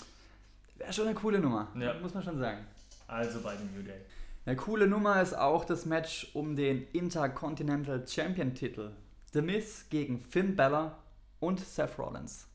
[0.77, 1.95] Wäre schon eine coole Nummer, Ja.
[2.01, 2.67] muss man schon sagen.
[3.07, 4.01] Also bei den New Day.
[4.45, 8.91] Eine coole Nummer ist auch das Match um den Intercontinental Champion Titel.
[9.33, 10.99] The Miz gegen Finn Balor
[11.39, 12.49] und Seth Rollins.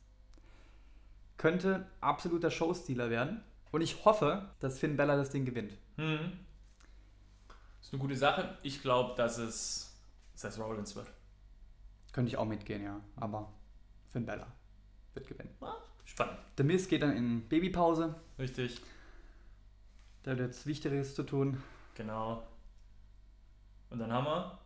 [1.38, 3.42] Könnte absoluter Showstealer werden.
[3.72, 5.76] Und ich hoffe, dass Finn Balor das Ding gewinnt.
[5.96, 6.38] Hm.
[7.80, 8.56] Ist eine gute Sache.
[8.62, 9.96] Ich glaube, dass es
[10.34, 11.10] Seth Rollins wird.
[12.12, 13.00] Könnte ich auch mitgehen, ja.
[13.16, 13.52] Aber
[14.10, 14.46] Finn Balor
[15.14, 15.54] wird gewinnen.
[15.60, 16.38] Ah, Spannend.
[16.56, 18.14] The Miz geht dann in Babypause.
[18.38, 18.80] Richtig.
[20.22, 21.62] Da hat jetzt Wichtigeres zu tun.
[21.94, 22.42] Genau.
[23.90, 24.58] Und dann haben wir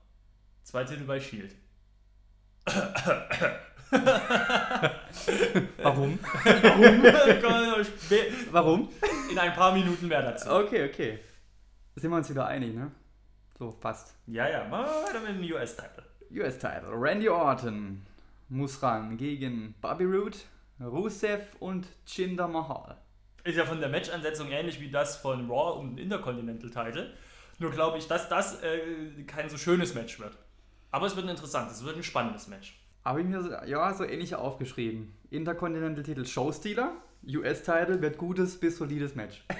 [0.62, 1.54] zwei Titel bei Shield.
[5.82, 6.18] Warum?
[6.22, 7.02] Warum?
[8.50, 8.88] Warum?
[9.30, 10.50] In ein paar Minuten mehr dazu.
[10.50, 11.18] Okay, okay.
[11.96, 12.90] Sind wir uns wieder einig, ne?
[13.58, 14.14] So, fast.
[14.26, 16.04] Ja, ja, machen wir weiter mit dem US-Title.
[16.30, 16.88] US-Title.
[16.92, 18.02] Randy Orton
[18.48, 20.38] muss ran gegen Bobby Roode,
[20.80, 22.96] Rusev und Jinder Mahal.
[23.44, 27.12] Ist ja von der Match-Ansetzung ähnlich wie das von Raw den Intercontinental-Title.
[27.58, 30.36] Nur glaube ich, dass das äh, kein so schönes Match wird.
[30.90, 32.78] Aber es wird ein interessantes, es wird ein spannendes Match.
[33.04, 35.12] Habe ich mir ja, so ähnlich aufgeschrieben.
[35.32, 36.92] Intercontinental-Titel Showstealer,
[37.26, 39.44] US-Title wird gutes bis solides Match.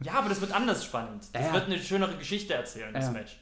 [0.00, 1.24] Ja, aber das wird anders spannend.
[1.32, 1.52] Das Ja.
[1.54, 3.10] wird eine schönere Geschichte erzählen, das Ja.
[3.10, 3.36] Match.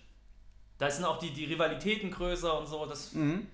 [0.78, 2.86] Da sind auch die, die Rivalitäten größer und so.
[2.86, 3.46] Das, Mhm.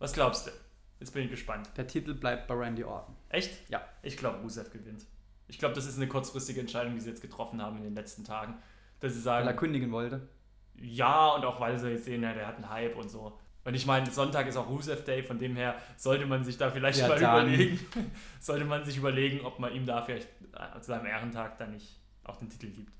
[0.00, 0.50] was glaubst du?
[0.98, 1.70] Jetzt bin ich gespannt.
[1.76, 3.14] Der Titel bleibt bei Randy Orton.
[3.28, 3.70] Echt?
[3.70, 3.82] Ja.
[4.02, 5.06] Ich glaube, Rusev gewinnt.
[5.46, 8.24] Ich glaube, das ist eine kurzfristige Entscheidung, die sie jetzt getroffen haben in den letzten
[8.24, 8.56] Tagen.
[8.98, 10.26] Dass sie Weil er sagen, kündigen wollte.
[10.74, 13.38] ja, und auch weil sie jetzt sehen, ja, der hat einen Hype und so.
[13.64, 16.70] Und ich meine, Sonntag ist auch Rusev Day, von dem her sollte man sich da
[16.70, 17.48] vielleicht Ja, mal dann.
[17.48, 17.78] überlegen,
[18.40, 22.00] sollte man sich überlegen, ob man ihm da vielleicht äh, zu seinem Ehrentag dann nicht
[22.24, 22.92] auch den Titel gibt.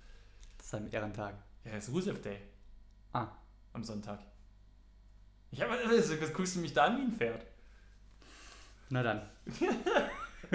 [0.59, 1.35] Das ist sein Ehrentag.
[1.64, 2.38] Ja, es ist Rusev Day
[3.12, 3.29] Ah,
[3.73, 4.18] am Sonntag.
[5.51, 7.47] Ja, aber das, das guckst du mich da an wie ein Pferd.
[8.90, 9.23] na dann.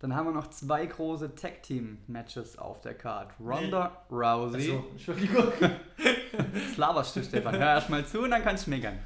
[0.00, 3.32] dann haben wir noch zwei große Tag-Team-Matches auf der Card.
[3.38, 4.72] Ronda Rousey.
[4.72, 5.52] Also, Entschuldigung.
[6.68, 7.54] Was laberst du, Stefan?
[7.54, 8.98] Hör erst mal zu und dann kannst du schmeckern.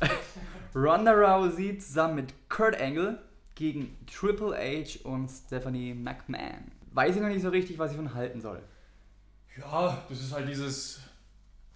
[0.74, 3.18] Ronda Rousey zusammen mit Kurt Angle
[3.54, 6.72] gegen Triple H und Stephanie McMahon.
[6.92, 8.62] Weiß ich noch nicht so richtig, was ich von halten soll.
[9.56, 11.00] Ja, das ist halt dieses.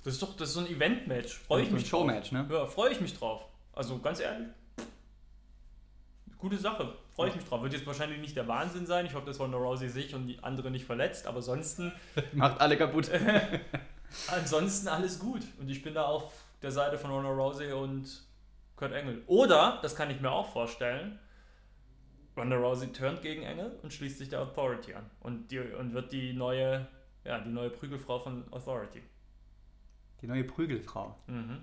[0.02, 1.38] Das ist doch das ist so ein Event-Match.
[1.38, 2.00] Freue ich ein mich drauf.
[2.00, 2.46] Showmatch, ne?
[2.50, 3.44] Ja, freue ich mich drauf.
[3.72, 4.48] Also ganz ehrlich.
[6.38, 6.94] Gute Sache.
[7.14, 7.62] Freue ich mich drauf.
[7.62, 9.06] Wird jetzt wahrscheinlich nicht der Wahnsinn sein.
[9.06, 11.26] Ich hoffe, dass Ronda Rousey sich und die andere nicht verletzt.
[11.26, 11.92] Aber ansonsten,
[12.32, 13.10] Macht alle kaputt.
[14.28, 15.42] Ansonsten alles gut.
[15.58, 18.22] Und ich bin da auf der Seite von Ronda Rousey und
[18.76, 19.22] Kurt Angle.
[19.26, 21.18] Oder, das kann ich mir auch vorstellen,
[22.36, 25.08] Ronda Rousey turnt gegen Angle und schließt sich der Authority an.
[25.20, 26.86] Und, die, und wird die neue,
[27.24, 29.02] ja, die neue Prügelfrau von Authority.
[30.22, 31.16] Die neue Prügelfrau.
[31.26, 31.58] Mhm.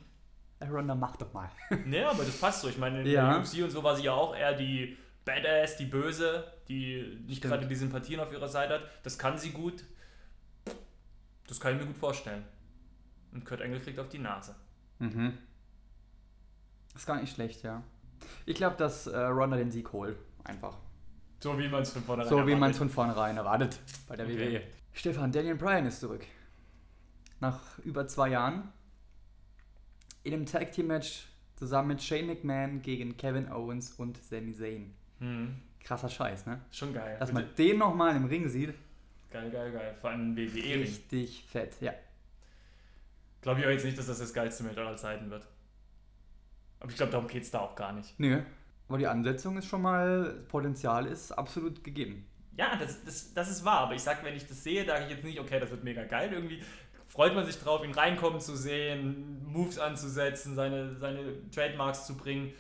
[0.60, 1.50] Äh, Ronda, mach doch mal.
[1.86, 2.70] Nee, aber das passt so.
[2.70, 3.34] Ich meine, in Ja.
[3.34, 7.38] der UFC und so war sie ja auch eher die Badass, die Böse, die nicht
[7.40, 7.54] Stimmt.
[7.54, 8.82] gerade die Sympathien auf ihrer Seite hat.
[9.04, 9.84] Das kann sie gut.
[11.48, 12.44] Das kann ich mir gut vorstellen.
[13.32, 14.56] Und Kurt Angle kriegt auf die Nase.
[15.00, 15.38] Mhm.
[16.96, 17.84] Ist gar nicht schlecht, ja.
[18.46, 20.18] Ich glaube, dass äh, Ronda den Sieg holt.
[20.44, 20.78] Einfach.
[21.42, 22.78] So wie man es von vornherein So wie man es erwartet.
[22.78, 24.54] von vornherein erwartet bei der Okay.
[24.56, 24.62] WWE.
[24.94, 26.26] Stefan, Daniel Bryan ist zurück.
[27.42, 28.70] Nach über zwei Jahren.
[30.24, 34.96] In einem Tag Team Match zusammen mit Shane McMahon gegen Kevin Owens und Sami Zayn.
[35.20, 35.56] Hm.
[35.84, 36.62] Krasser Scheiß, ne?
[36.72, 37.18] Schon geil.
[37.20, 38.74] Dass man den nochmal im Ring sieht,
[39.36, 39.94] Geil, geil, geil.
[40.00, 40.80] Vor allem WWE-Ring.
[40.80, 41.76] richtig fett.
[41.82, 41.94] Ja.
[43.42, 45.46] Glaube ich auch jetzt nicht, dass das das geilste Match aller Zeiten wird.
[46.80, 48.18] Aber ich glaube, darum geht es da auch gar nicht.
[48.18, 48.42] Nö.
[48.88, 52.26] Aber die Ansetzung ist schon mal, das Potenzial ist absolut gegeben.
[52.56, 55.10] Ja, das, das, das ist wahr, aber ich sag, wenn ich das sehe, sage ich
[55.10, 56.32] jetzt nicht, okay, das wird mega geil.
[56.32, 56.64] Irgendwie
[57.06, 62.54] freut man sich drauf, ihn reinkommen zu sehen, Moves anzusetzen, seine, seine Trademarks zu bringen.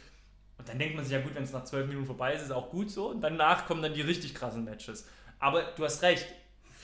[0.57, 2.51] Und dann denkt man sich, ja gut, wenn es nach zwölf Minuten vorbei ist, ist
[2.51, 3.11] auch gut so.
[3.11, 5.07] Und danach kommen dann die richtig krassen Matches.
[5.39, 6.25] Aber du hast recht,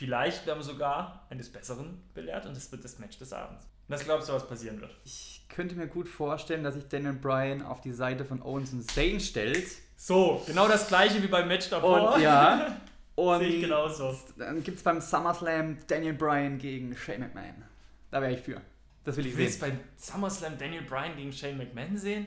[0.01, 3.67] vielleicht werden wir sogar eines Besseren belehrt und das wird das Match des Abends.
[3.87, 4.89] Was glaubst du, was passieren wird?
[5.05, 8.89] Ich könnte mir gut vorstellen, dass sich Daniel Bryan auf die Seite von Owens und
[8.89, 9.67] Zayn stellt.
[9.97, 12.15] So, genau das gleiche wie beim Match davor.
[12.15, 12.77] Und, ja.
[13.15, 14.17] Und Sehe ich genauso.
[14.37, 17.63] dann gibt es beim SummerSlam Daniel Bryan gegen Shane McMahon.
[18.09, 18.59] Da wäre ich für.
[19.03, 19.69] Das will ich Du willst sehen.
[19.77, 22.25] beim SummerSlam Daniel Bryan gegen Shane McMahon sehen?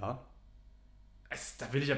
[0.00, 0.18] Ja.
[1.30, 1.96] Es, da will ich ja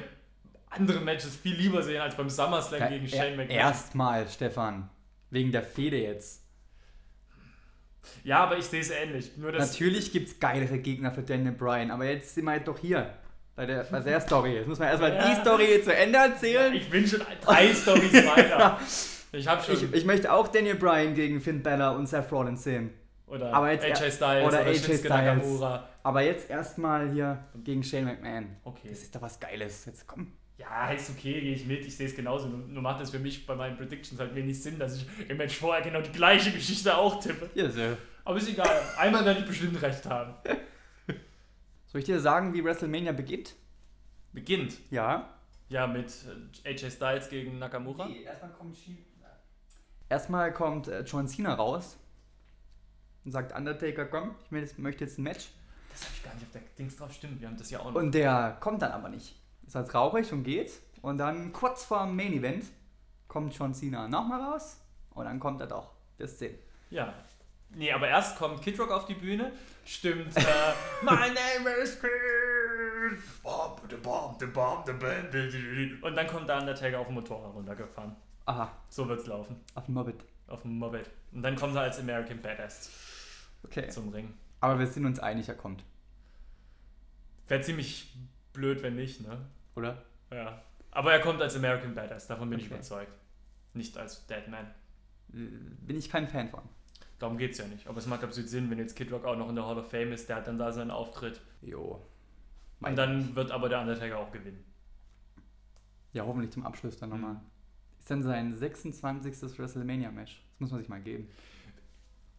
[0.69, 3.57] andere Matches viel lieber sehen als beim SummerSlam gegen Shane McMahon.
[3.57, 4.91] Erstmal, Stefan.
[5.31, 6.43] Wegen der Fehde jetzt.
[8.23, 9.37] Ja, aber ich sehe es ähnlich.
[9.37, 12.67] Nur das, Natürlich gibt es geilere Gegner für Daniel Bryan, aber jetzt sind wir halt
[12.69, 13.13] doch hier.
[13.57, 14.55] Bei der, bei der Story.
[14.55, 15.29] Jetzt muss man erstmal Ja.
[15.35, 16.73] die Story zu Ende erzählen.
[16.75, 18.79] ich bin schon drei Storys weiter.
[19.33, 19.75] Ich habe schon.
[19.75, 22.93] Ich, ich möchte auch Daniel Bryan gegen Finn Balor und Seth Rollins sehen.
[23.27, 25.05] oder aber jetzt- AJ Styles oder oder, AJ Styles.
[25.05, 25.89] Nakamura.
[26.03, 28.57] Aber jetzt erstmal hier gegen Shane McMahon.
[28.63, 28.89] Okay.
[28.91, 29.87] Das ist doch was Geiles.
[29.87, 30.33] Jetzt komm.
[30.59, 31.85] Ja, ist okay, gehe ich mit.
[31.87, 32.49] Ich sehe es genauso.
[32.49, 35.37] Nur, nur macht es für mich bei meinen Predictions halt wenig Sinn, dass ich im
[35.37, 37.51] Match vorher genau die gleiche Geschichte auch tippe.
[37.55, 37.97] Ja, so.
[38.25, 38.81] Aber ist egal.
[38.99, 40.35] Einmal werde ich bestimmt recht haben.
[41.87, 43.55] Soll ich dir sagen, wie WrestleMania beginnt?
[44.33, 44.79] Beginnt.
[44.91, 45.35] Ja.
[45.69, 46.13] Ja, mit
[46.65, 48.09] äh, AJ Styles gegen Nakamura.
[48.09, 48.79] erstmal kommt,
[50.09, 51.99] erstmal kommt äh, John Cena raus
[53.25, 55.49] und sagt Undertaker, komm, ich möchte jetzt ein Match.
[55.91, 57.13] Das habe ich gar nicht auf der Dings drauf.
[57.13, 57.95] Stimmt, wir haben das ja auch noch.
[57.95, 59.35] Und der kommt dann aber nicht.
[59.67, 60.73] Ist halt traurig und geht.
[61.03, 62.65] Und dann kurz vor dem Main Event
[63.29, 65.91] kommt John Cena nochmal raus und dann kommt er doch.
[66.19, 66.55] Das 10.
[66.91, 67.13] Ja.
[67.71, 69.53] Nee, aber erst kommt Kid Rock auf die Bühne,
[69.85, 70.41] stimmt, äh,
[71.03, 72.09] My name is Kid,
[73.43, 75.35] Bomb, the bomb, the bomb, the band,
[76.03, 78.15] und dann kommt der Undertaker auf dem Motorrad runtergefahren.
[78.47, 80.25] Aha, So wird's laufen, auf dem Mobbit.
[80.47, 81.11] auf dem Moped.
[81.33, 82.89] Und dann kommt er als American Badass
[83.65, 83.89] Okay.
[83.89, 84.33] zum Ring.
[84.61, 85.83] Aber wir sind uns einig, er kommt.
[87.49, 88.15] Wäre ziemlich
[88.53, 89.45] blöd, wenn nicht, ne?
[89.77, 90.03] Oder?
[90.31, 90.63] Ja.
[90.91, 92.75] Aber er kommt als American Badass, davon bin ich Okay.
[92.75, 93.13] überzeugt.
[93.75, 94.67] Nicht als Deadman.
[95.33, 95.37] Äh,
[95.87, 96.63] Bin ich kein Fan von.
[97.19, 97.87] Darum geht's ja nicht.
[97.87, 99.91] Aber es macht absolut Sinn, wenn jetzt Kid Rock auch noch in der Hall of
[99.91, 101.41] Fame ist, der hat dann da seinen Auftritt.
[101.63, 102.03] Jo.
[102.81, 104.63] Und dann wird aber der Undertaker auch gewinnen.
[106.13, 107.35] Ja, hoffentlich zum Abschluss dann nochmal.
[107.35, 107.41] Mhm.
[107.99, 109.59] Ist dann sein 26.
[109.59, 110.43] WrestleMania-Match.
[110.53, 111.29] Das muss man sich mal geben.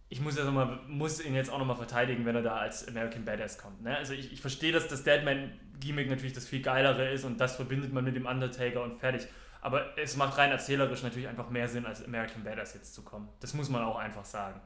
[0.10, 2.88] Ich muss, ja noch mal, muss ihn jetzt auch nochmal verteidigen, wenn er da als
[2.88, 3.82] American Badass kommt.
[3.82, 3.98] Ne?
[3.98, 7.91] Also ich, ich verstehe, dass das Deadman-Gimmick natürlich das viel geilere ist und das verbindet
[7.91, 9.28] man mit dem Undertaker und fertig.
[9.62, 13.28] Aber es macht rein erzählerisch natürlich einfach mehr Sinn, als American Badass jetzt zu kommen.
[13.41, 14.62] Das muss man auch einfach sagen.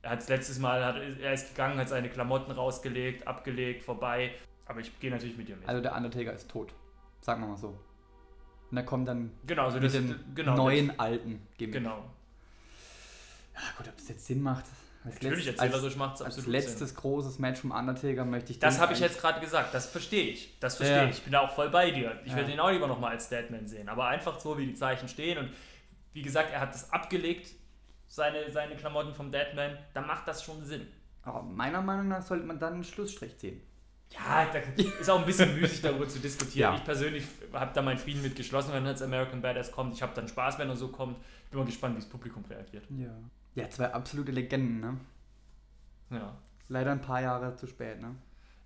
[0.00, 4.32] Er hat letztes Mal, hat, er ist gegangen, hat seine Klamotten rausgelegt, abgelegt, vorbei.
[4.64, 5.68] Aber ich gehe natürlich mit dir mit.
[5.68, 6.72] Also der Undertaker ist tot.
[7.20, 7.78] Sagen wir mal so.
[8.70, 11.74] Und er kommt dann genau, also mit das, dem genau, neuen, alten Das, Gimmick.
[11.74, 12.04] genau.
[13.58, 14.64] Ja, gut, ob das jetzt Sinn macht.
[15.04, 18.52] Als Natürlich, letzt- erzählerisch macht es als, als absolut letztes großes Match vom Undertaker möchte
[18.52, 20.58] ich Das den habe ich jetzt gerade gesagt, das verstehe ich.
[20.60, 21.04] Das verstehe Ja.
[21.04, 21.18] ich.
[21.18, 22.20] Ich bin da auch voll bei dir.
[22.24, 22.38] Ich Ja.
[22.38, 23.88] würde ihn auch lieber nochmal als Deadman sehen.
[23.88, 25.38] Aber einfach so, wie die Zeichen stehen.
[25.38, 25.50] Und
[26.12, 27.48] wie gesagt, er hat das abgelegt,
[28.08, 29.78] seine, seine Klamotten vom Deadman.
[29.94, 30.86] Dann macht das schon Sinn.
[31.22, 33.60] Aber meiner Meinung nach sollte man dann einen Schlussstrich ziehen.
[34.10, 34.58] Ja, da
[35.00, 36.72] ist auch ein bisschen müßig darüber zu diskutieren.
[36.72, 36.76] Ja.
[36.78, 39.94] Ich persönlich habe da meinen Frieden mit geschlossen, wenn jetzt American Badass kommt.
[39.94, 41.18] Ich habe dann Spaß, wenn er so kommt.
[41.44, 42.84] Ich bin mal gespannt, wie das Publikum reagiert.
[42.98, 43.10] Ja.
[43.58, 44.98] Ja, zwei absolute Legenden, ne?
[46.10, 46.36] Ja.
[46.68, 48.14] Leider ein paar Jahre zu spät, ne?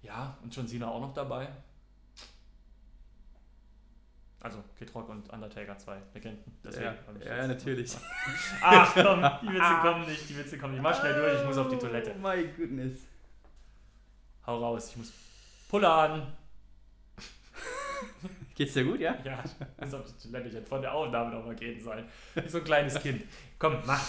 [0.03, 1.49] Ja, und John Cena auch noch dabei.
[4.41, 6.59] Also Kid Rock und Undertaker, zwei Legenden.
[6.65, 6.85] Deswegen
[7.21, 7.97] Ja, ja, das- natürlich.
[8.61, 10.83] Ach komm, die Witze kommen nicht, die Witze kommen nicht.
[10.83, 12.13] Mach schnell durch, ich muss auf die Toilette.
[12.17, 12.99] Oh my goodness.
[14.45, 15.13] Hau raus, ich muss
[15.69, 16.33] pullern.
[18.57, 19.17] Geht's dir gut, ja?
[19.25, 22.05] Ja, ich muss auf die Toilette, ich hätte von der Aufnahme noch mal gehen sollen.
[22.35, 23.23] Wie so ein kleines Kind.
[23.61, 24.03] Komm, mach.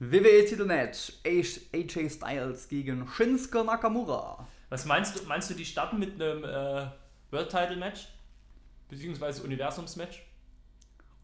[0.00, 1.12] WWE-Titelmatch.
[1.24, 4.46] AJ Styles gegen Shinsuke Nakamura.
[4.68, 6.86] Was meinst du, meinst du, die starten mit einem äh,
[7.30, 8.08] World Title Match?
[8.88, 10.22] Beziehungsweise Universums-Match?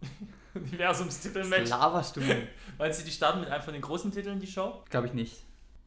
[0.54, 1.70] Universums-Titel-Match?
[1.70, 2.46] laberst du mir?
[2.78, 4.82] Meinst du, die starten mit einem von den großen Titeln, die Show?
[4.90, 5.44] Glaube ich nicht.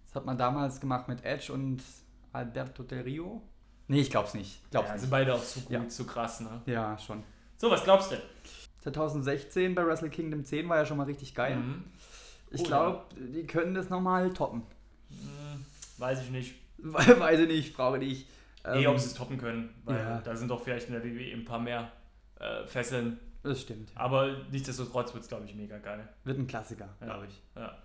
[0.07, 1.83] Das hat man damals gemacht mit Edge und
[2.31, 3.41] Alberto Del Rio.
[3.87, 4.59] Nee, ich glaub's nicht.
[4.71, 5.11] Glaub's ja, sind nicht.
[5.11, 5.87] beide auch zu gut, Ja.
[5.87, 6.61] zu krass, ne?
[6.65, 7.23] Ja, schon.
[7.57, 8.15] So, was glaubst du?
[8.83, 11.57] 2016 bei Wrestle Kingdom 10 war ja schon mal richtig geil.
[11.57, 11.83] Mhm.
[12.55, 14.63] Ich glaube, die können das nochmal toppen.
[15.09, 15.65] Hm,
[15.97, 16.55] weiß ich nicht.
[16.77, 18.27] Weiß ich nicht, brauche ich.
[18.65, 20.19] Eh, Ähm, ob sie es toppen können, weil ja.
[20.21, 21.91] da sind doch vielleicht in der WWE ein paar mehr
[22.39, 23.19] äh, Fesseln.
[23.43, 23.89] das stimmt.
[23.95, 26.07] Aber nichtsdestotrotz wird es, glaube ich, mega geil.
[26.25, 27.05] Wird ein Klassiker, Ja.
[27.05, 27.41] glaube ich.
[27.55, 27.77] Ja.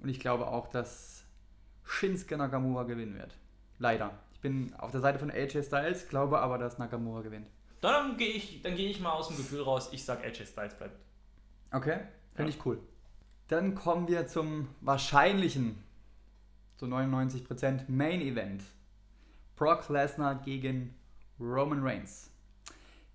[0.00, 1.24] Und ich glaube auch, dass
[1.84, 3.34] Shinsuke Nakamura gewinnen wird.
[3.78, 4.10] Leider.
[4.32, 7.48] Ich bin auf der Seite von AJ Styles, glaube aber, dass Nakamura gewinnt.
[7.80, 10.74] Dann gehe ich, dann gehe ich mal aus dem Gefühl raus, ich sag AJ Styles
[10.74, 10.98] bleibt.
[11.70, 11.98] Okay,
[12.34, 12.56] finde Ja.
[12.58, 12.78] ich cool.
[13.48, 15.82] Dann kommen wir zum wahrscheinlichen,
[16.76, 18.62] zu 99% Main Event.
[19.56, 20.94] Brock Lesnar gegen
[21.40, 22.30] Roman Reigns.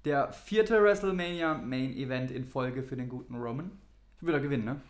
[0.06, 3.72] Der vierte WrestleMania Main Event in Folge für den guten Roman.
[4.20, 4.82] Wird er gewinnen, ne?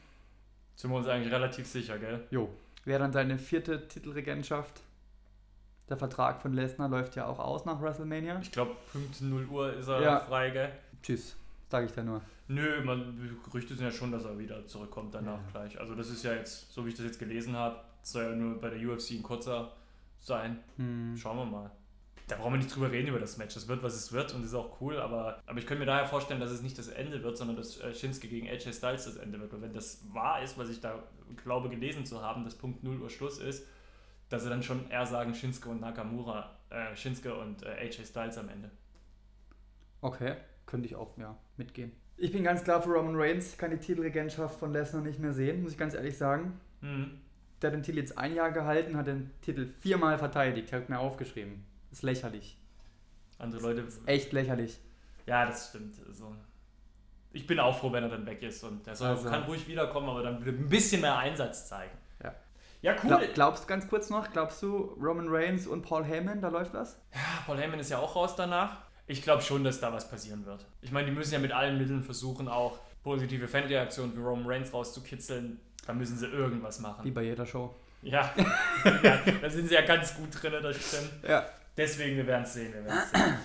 [0.76, 2.26] Sind wir uns eigentlich relativ sicher, gell?
[2.32, 2.50] Jo.
[2.86, 4.82] Wäre dann seine vierte Titelregentschaft.
[5.90, 8.40] Der Vertrag von Lesnar läuft ja auch aus nach WrestleMania.
[8.42, 10.20] Ich glaube, Punkt 0 Uhr ist er Ja.
[10.22, 10.72] frei, gell?
[11.04, 11.36] Tschüss,
[11.74, 12.22] sage ich da nur.
[12.50, 15.52] Nö, man, Gerüchte sind ja schon, dass er wieder zurückkommt danach Ja.
[15.52, 15.80] gleich.
[15.80, 18.62] Also das ist ja jetzt, so wie ich das jetzt gelesen habe, soll ja nur
[18.62, 19.74] bei der UFC ein kurzer
[20.20, 20.60] sein.
[20.78, 21.18] Hm.
[21.18, 21.72] Schauen wir mal.
[22.28, 23.56] Da brauchen wir nicht drüber reden über das Match.
[23.56, 25.88] Es wird, was es wird und es ist auch cool, aber, aber ich könnte mir
[25.88, 29.06] daher vorstellen, dass es nicht das Ende wird, sondern dass äh, Shinsuke gegen AJ Styles
[29.06, 29.52] das Ende wird.
[29.52, 31.02] Und wenn das wahr ist, was ich da
[31.44, 33.66] glaube gelesen zu haben, dass Punkt 0 Uhr Schluss ist,
[34.30, 38.38] dass sie dann schon eher sagen Shinsuke und Nakamura, äh, Shinsuke und äh, AJ Styles
[38.38, 38.70] am Ende.
[40.02, 41.92] Okay, könnte ich auch, ja, mitgehen.
[42.18, 43.50] Ich bin ganz klar für Roman Reigns.
[43.52, 46.60] Ich kann die Titelregentschaft von Lesnar nicht mehr sehen, muss ich ganz ehrlich sagen.
[46.82, 47.20] Hm.
[47.62, 51.00] Der hat den Titel jetzt ein Jahr gehalten, hat den Titel viermal verteidigt, hat mir
[51.00, 51.66] aufgeschrieben.
[51.92, 52.58] Ist lächerlich.
[53.40, 53.88] Andere Leute.
[54.06, 54.80] Echt lächerlich.
[55.26, 55.96] Ja, das stimmt.
[56.08, 56.36] Also,
[57.32, 59.30] ich bin auch froh, wenn er dann weg ist und er Also.
[59.30, 61.98] kann ruhig wiederkommen, aber dann ein bisschen mehr Einsatz zeigen.
[62.24, 62.34] Ja.
[62.82, 63.08] Ja, cool.
[63.08, 66.74] Glaub, glaubst du ganz kurz noch, glaubst du Roman Reigns und Paul Heyman, da läuft
[66.74, 67.02] was?
[67.46, 68.82] Paul Heyman ist ja auch raus danach.
[69.08, 70.66] Ich glaube schon, dass da was passieren wird.
[70.82, 74.74] Ich meine, die müssen ja mit allen Mitteln versuchen, auch positive Fanreaktionen für Roman Reigns
[74.74, 75.60] rauszukitzeln.
[75.86, 77.14] Da müssen sie irgendwas Wie machen.
[77.14, 77.76] bei jeder Show.
[78.02, 78.34] Ja,
[79.04, 81.12] ja da sind sie ja ganz gut drin, das stimmt.
[81.28, 81.46] Ja.
[81.76, 83.38] Deswegen, wir werden es sehen, wir sehen.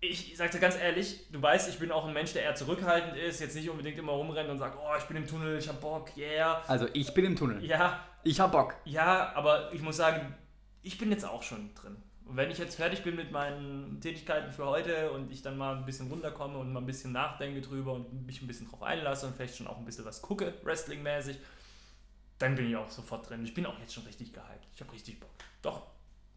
[0.00, 3.16] Ich sag dir ganz ehrlich, du weißt, ich bin auch ein Mensch, der eher zurückhaltend
[3.16, 5.80] ist, jetzt nicht unbedingt immer rumrennt und sagt, oh, ich bin im Tunnel, ich hab
[5.80, 6.62] Bock, yeah.
[6.68, 7.64] Also ich bin im Tunnel.
[7.64, 8.76] Ja, Ich hab Bock.
[8.84, 10.34] ja, aber ich muss sagen,
[10.82, 11.96] ich bin jetzt auch schon drin.
[12.28, 15.74] Und wenn ich jetzt fertig bin mit meinen Tätigkeiten für heute und ich dann mal
[15.74, 19.26] ein bisschen runterkomme und mal ein bisschen nachdenke drüber und mich ein bisschen drauf einlasse
[19.26, 21.38] und vielleicht schon auch ein bisschen was gucke, Wrestling-mäßig,
[22.38, 23.42] dann bin ich auch sofort drin.
[23.44, 24.68] Ich bin auch jetzt schon richtig gehypt.
[24.74, 25.30] Ich habe richtig Bock.
[25.62, 25.86] Doch,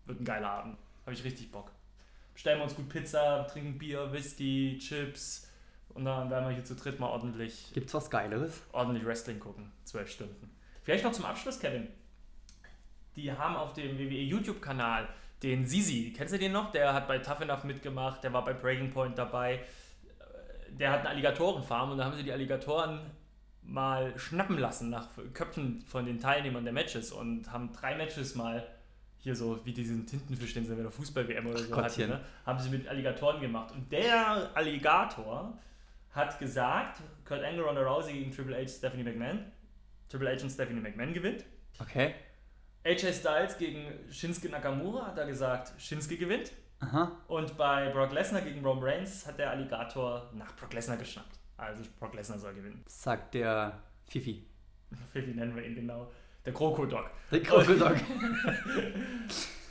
[0.06, 0.78] wird ein geiler Abend.
[1.06, 1.74] Habe ich richtig Bock.
[2.34, 5.50] Bestellen wir uns gut Pizza, trinken Bier, Whisky, Chips
[5.90, 8.62] und dann werden wir hier zu dritt mal ordentlich Gibt's was Geileres?
[8.72, 9.74] ordentlich Wrestling gucken.
[9.84, 10.56] Zwölf Stunden.
[10.84, 11.90] Vielleicht noch zum Abschluss, Kevin.
[13.18, 15.10] Die haben auf dem WWE YouTube-Kanal
[15.44, 16.14] den Sisi.
[16.16, 16.72] Kennst du den noch?
[16.72, 19.56] Der hat bei Tough Enough mitgemacht, der war bei Breaking Point dabei.
[19.56, 23.00] Äh, Der hat eine Alligatorenfarm und da haben sie die Alligatoren
[23.64, 28.68] mal schnappen lassen nach Köpfen von den Teilnehmern der Matches und haben drei Matches mal
[29.20, 32.10] hier so wie diesen Tintenfisch, den sie bei der Fußball-WM oder so hatten, Gottchen.
[32.10, 32.22] ne?
[32.44, 33.72] haben sie mit Alligatoren gemacht.
[33.72, 35.60] Und der Alligator
[36.12, 39.46] hat gesagt, Kurt Angle, Ronda Rousey gegen Triple H, Stephanie McMahon.
[40.10, 41.46] Triple H und Stephanie McMahon gewinnt.
[41.80, 42.16] Okay.
[42.84, 46.52] AJ Styles gegen Shinsuke Nakamura hat er gesagt, Shinsuke gewinnt.
[46.80, 47.12] Aha.
[47.28, 51.38] Und bei Brock Lesnar gegen Roman Reigns hat der Alligator nach Brock Lesnar geschnappt.
[51.58, 52.84] Also Brock Lesnar soll gewinnen.
[52.88, 54.48] Sagt der Fifi.
[55.14, 56.12] Wie nennen wir ihn genau?
[56.44, 57.12] Der Krokodok.
[57.32, 57.96] Der Krokodok.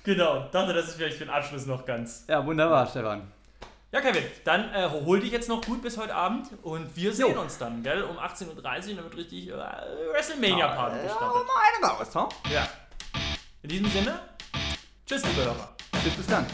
[0.02, 2.24] Genau, dachte, das ist vielleicht für den Abschluss noch ganz.
[2.26, 3.30] ja, wunderbar, Stefan.
[3.92, 7.34] Ja, Kevin, dann äh, hol dich jetzt noch gut bis heute Abend und wir sehen
[7.34, 7.40] Jo.
[7.42, 8.02] uns dann, gell?
[8.04, 11.46] Um 18.30 Uhr, dann wird richtig äh, WrestleMania-Party Ja, gestartet.
[11.46, 12.28] mal eine raus, huh?
[12.50, 12.66] Ja.
[13.62, 14.20] In diesem Sinne,
[15.06, 15.76] tschüss, liebe Hörer.
[16.02, 16.46] Tschüss, bis dann.